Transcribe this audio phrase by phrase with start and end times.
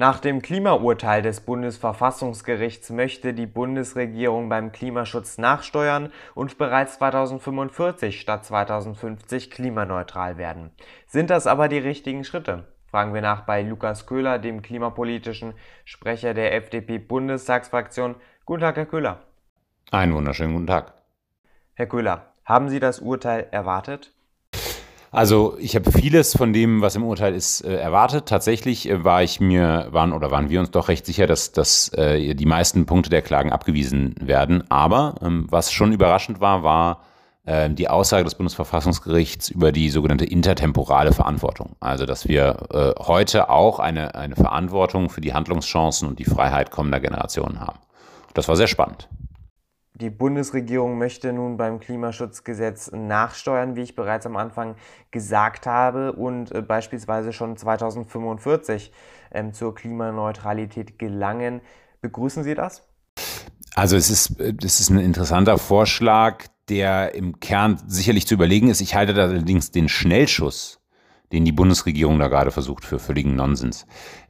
[0.00, 8.44] Nach dem Klimaurteil des Bundesverfassungsgerichts möchte die Bundesregierung beim Klimaschutz nachsteuern und bereits 2045 statt
[8.44, 10.70] 2050 klimaneutral werden.
[11.08, 12.68] Sind das aber die richtigen Schritte?
[12.86, 15.54] Fragen wir nach bei Lukas Köhler, dem klimapolitischen
[15.84, 18.14] Sprecher der FDP-Bundestagsfraktion.
[18.44, 19.24] Guten Tag, Herr Köhler.
[19.90, 20.92] Einen wunderschönen guten Tag.
[21.74, 24.12] Herr Köhler, haben Sie das Urteil erwartet?
[25.10, 28.26] Also ich habe vieles von dem, was im Urteil ist, äh, erwartet.
[28.26, 31.88] Tatsächlich äh, war ich mir, waren oder waren wir uns doch recht sicher, dass, dass
[31.94, 34.64] äh, die meisten Punkte der Klagen abgewiesen werden.
[34.70, 37.00] Aber ähm, was schon überraschend war, war
[37.46, 41.76] äh, die Aussage des Bundesverfassungsgerichts über die sogenannte intertemporale Verantwortung.
[41.80, 46.70] Also dass wir äh, heute auch eine, eine Verantwortung für die Handlungschancen und die Freiheit
[46.70, 47.78] kommender Generationen haben.
[48.34, 49.08] Das war sehr spannend.
[50.00, 54.76] Die Bundesregierung möchte nun beim Klimaschutzgesetz nachsteuern, wie ich bereits am Anfang
[55.10, 58.92] gesagt habe, und äh, beispielsweise schon 2045
[59.32, 61.62] ähm, zur Klimaneutralität gelangen.
[62.00, 62.84] Begrüßen Sie das?
[63.74, 68.80] Also es ist, es ist ein interessanter Vorschlag, der im Kern sicherlich zu überlegen ist.
[68.80, 70.78] Ich halte allerdings den Schnellschuss,
[71.32, 73.84] den die Bundesregierung da gerade versucht, für völligen Nonsens.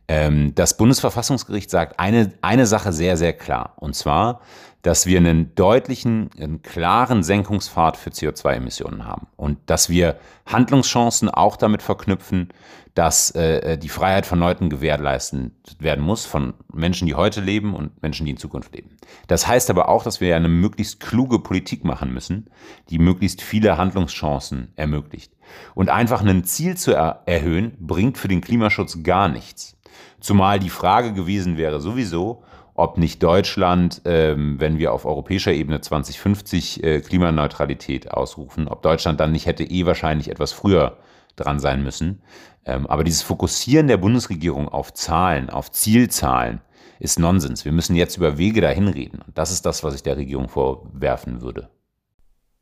[0.08, 3.75] Ähm, das Bundesverfassungsgericht sagt eine, eine Sache sehr, sehr klar.
[3.77, 4.41] Und zwar,
[4.82, 9.26] dass wir einen deutlichen, einen klaren Senkungspfad für CO2-Emissionen haben.
[9.36, 12.48] Und dass wir Handlungschancen auch damit verknüpfen,
[12.94, 18.02] dass äh, die Freiheit von Leuten gewährleistet werden muss, von Menschen, die heute leben und
[18.02, 18.96] Menschen, die in Zukunft leben.
[19.28, 22.50] Das heißt aber auch, dass wir eine möglichst kluge Politik machen müssen,
[22.90, 25.32] die möglichst viele Handlungschancen ermöglicht.
[25.74, 29.76] Und einfach ein Ziel zu er erhöhen, bringt für den Klimaschutz gar nichts.
[30.20, 32.42] Zumal die Frage gewesen wäre sowieso,
[32.78, 39.18] ob nicht Deutschland, ähm, wenn wir auf europäischer Ebene 2050 äh, Klimaneutralität ausrufen, ob Deutschland
[39.18, 40.96] dann nicht hätte eh wahrscheinlich etwas früher
[41.34, 42.22] dran sein müssen.
[42.64, 46.60] Ähm, aber dieses Fokussieren der Bundesregierung auf Zahlen, auf Zielzahlen,
[47.00, 47.64] ist Nonsens.
[47.64, 49.22] Wir müssen jetzt über Wege dahin reden.
[49.26, 51.70] Und das ist das, was ich der Regierung vorwerfen würde.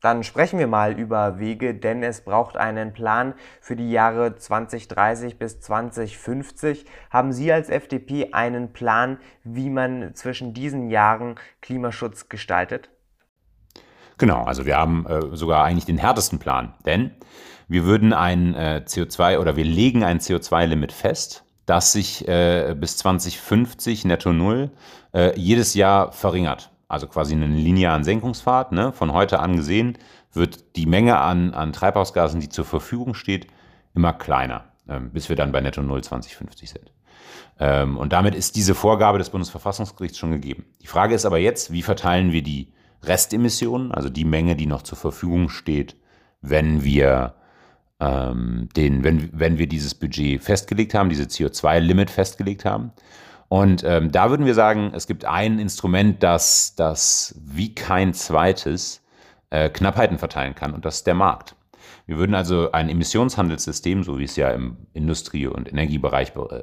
[0.07, 5.37] Dann sprechen wir mal über Wege, denn es braucht einen Plan für die Jahre 2030
[5.37, 6.85] bis 2050.
[7.11, 12.89] Haben Sie als FDP einen Plan, wie man zwischen diesen Jahren Klimaschutz gestaltet?
[14.17, 17.11] Genau, also wir haben äh, sogar eigentlich den härtesten Plan, denn
[17.67, 22.97] wir würden ein äh, CO2 oder wir legen ein CO2-Limit fest, das sich äh, bis
[22.99, 24.71] 2050 netto null
[25.13, 28.73] äh, jedes Jahr verringert also quasi einen linearen Senkungspfad.
[28.73, 28.93] Ne?
[28.93, 29.99] Von heute an gesehen
[30.33, 33.47] wird die Menge an, an Treibhausgasen, die zur Verfügung steht,
[33.95, 36.93] immer kleiner, ähm, bis wir dann bei Netto Null 2050 sind.
[37.59, 40.67] Ähm, und damit ist diese Vorgabe des Bundesverfassungsgerichts schon gegeben.
[40.83, 42.73] Die Frage ist aber jetzt, wie verteilen wir die
[43.03, 45.97] Restemissionen, also die Menge, die noch zur Verfügung steht,
[46.43, 47.35] wenn wir
[47.99, 52.93] ähm, den, wenn, wenn wir dieses Budget festgelegt haben, diese CO2-Limit festgelegt haben.
[53.49, 59.05] Und ähm, da würden wir sagen, es gibt ein Instrument, das, das wie kein zweites
[59.51, 61.55] äh, Knappheiten verteilen kann, und das ist der Markt.
[62.07, 66.63] Wir würden also ein Emissionshandelssystem, so wie es ja im Industrie- und Energiebereich äh,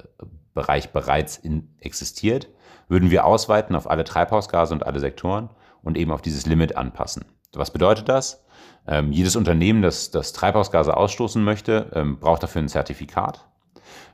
[0.53, 2.47] Bereich bereits in, existiert,
[2.88, 5.49] würden wir ausweiten auf alle Treibhausgase und alle Sektoren
[5.81, 7.25] und eben auf dieses Limit anpassen.
[7.53, 8.45] Was bedeutet das?
[8.88, 13.47] Ähm, jedes Unternehmen, das, das Treibhausgase ausstoßen möchte, ähm, braucht dafür ein Zertifikat.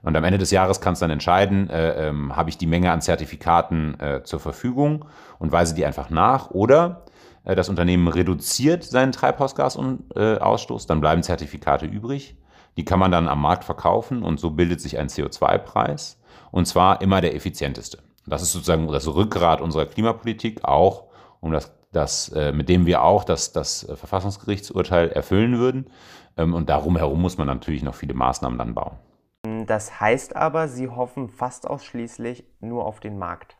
[0.01, 2.91] Und am Ende des Jahres kannst du dann entscheiden, äh, ähm, habe ich die Menge
[2.91, 5.05] an Zertifikaten äh, zur Verfügung
[5.39, 7.05] und weise die einfach nach oder
[7.43, 12.37] äh, das Unternehmen reduziert seinen Treibhausgasausstoß, dann bleiben Zertifikate übrig.
[12.77, 16.17] Die kann man dann am Markt verkaufen und so bildet sich ein CO2-Preis
[16.51, 17.99] und zwar immer der effizienteste.
[18.25, 21.05] Das ist sozusagen das Rückgrat unserer Klimapolitik, auch
[21.41, 25.89] um das, das äh, mit dem wir auch das, das Verfassungsgerichtsurteil erfüllen würden.
[26.37, 28.97] Ähm, und darum herum muss man natürlich noch viele Maßnahmen dann bauen.
[29.43, 33.55] Das heißt aber, Sie hoffen fast ausschließlich nur auf den Markt.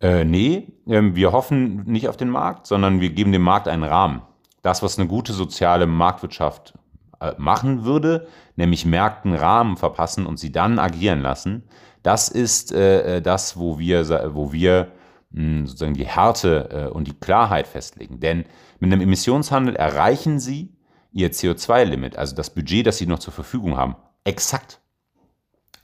[0.00, 3.82] Äh, nee, äh, wir hoffen nicht auf den Markt, sondern wir geben dem Markt einen
[3.82, 4.22] Rahmen.
[4.62, 6.74] Das, was eine gute soziale Marktwirtschaft
[7.20, 11.64] äh, machen würde, nämlich Märkten Rahmen verpassen und sie dann agieren lassen,
[12.02, 14.92] das ist äh, äh das, wo wir, wo wir
[15.32, 18.20] mh, hm, sozusagen die Härte äh, und die Klarheit festlegen.
[18.20, 18.44] Denn
[18.78, 20.76] mit einem Emissionshandel erreichen Sie
[21.12, 24.80] Ihr CO2-Limit, also das Budget, das Sie noch zur Verfügung haben, exakt.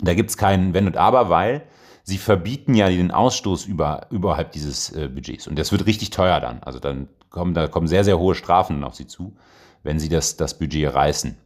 [0.00, 1.66] Da gibt es kein Wenn und Aber, weil
[2.02, 5.48] sie verbieten ja den Ausstoß über, überhalb dieses äh, Budgets.
[5.48, 6.62] Und das wird richtig teuer dann.
[6.62, 9.36] Also dann kommen, da kommen sehr, sehr hohe Strafen auf sie zu,
[9.82, 11.36] wenn sie das, das Budget reißen.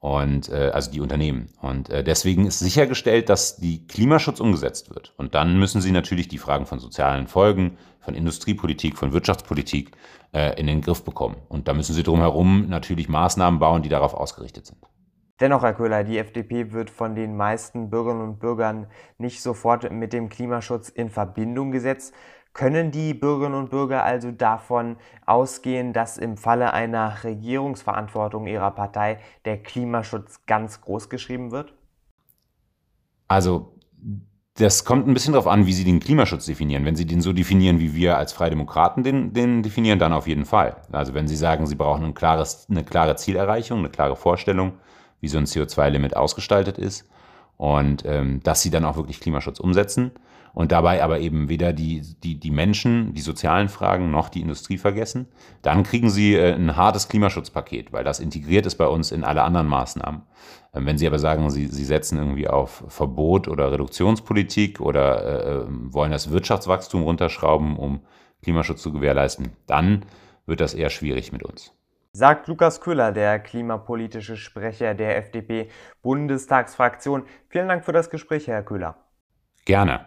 [0.00, 1.48] Und äh, also die Unternehmen.
[1.60, 5.12] Und äh, deswegen ist sichergestellt, dass die Klimaschutz umgesetzt wird.
[5.16, 9.90] Und dann müssen sie natürlich die Fragen von sozialen Folgen, von Industriepolitik, von Wirtschaftspolitik
[10.32, 11.36] äh, in den Griff bekommen.
[11.48, 14.78] Und da müssen sie drumherum natürlich Maßnahmen bauen, die darauf ausgerichtet sind.
[15.40, 18.88] Dennoch, Herr Köhler, die FDP wird von den meisten Bürgerinnen und Bürgern
[19.18, 22.12] nicht sofort mit dem Klimaschutz in Verbindung gesetzt.
[22.54, 24.96] Können die Bürgerinnen und Bürger also davon
[25.26, 31.72] ausgehen, dass im Falle einer Regierungsverantwortung ihrer Partei der Klimaschutz ganz groß geschrieben wird?
[33.28, 33.78] Also
[34.54, 36.84] das kommt ein bisschen darauf an, wie Sie den Klimaschutz definieren.
[36.84, 40.26] Wenn Sie den so definieren, wie wir als Freie Demokraten den, den definieren, dann auf
[40.26, 40.78] jeden Fall.
[40.90, 44.72] Also wenn Sie sagen, Sie brauchen ein klares, eine klare Zielerreichung, eine klare Vorstellung,
[45.20, 47.08] wie so ein CO2-Limit ausgestaltet ist
[47.56, 50.12] und ähm, dass Sie dann auch wirklich Klimaschutz umsetzen
[50.54, 54.78] und dabei aber eben weder die, die, die Menschen, die sozialen Fragen noch die Industrie
[54.78, 55.28] vergessen,
[55.62, 59.42] dann kriegen Sie äh, ein hartes Klimaschutzpaket, weil das integriert ist bei uns in alle
[59.42, 60.22] anderen Maßnahmen.
[60.74, 65.56] Ähm, wenn Sie aber sagen, Sie, Sie setzen irgendwie auf Verbot oder Reduktionspolitik oder äh,
[65.58, 68.00] äh, wollen das Wirtschaftswachstum runterschrauben, um
[68.42, 70.04] Klimaschutz zu gewährleisten, dann
[70.46, 71.72] wird das eher schwierig mit uns.
[72.18, 77.22] Sagt Lukas Köhler, der klimapolitische Sprecher der FDP-Bundestagsfraktion.
[77.48, 78.96] Vielen Dank für das Gespräch, Herr Köhler.
[79.64, 80.04] Gerne.